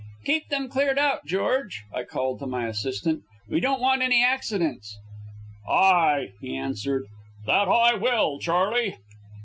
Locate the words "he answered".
6.41-7.05